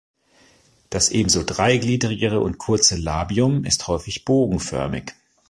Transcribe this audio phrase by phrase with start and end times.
[0.89, 5.11] Das ebenso dreigliedrige und kurze Labium ist häufig bogenförmig.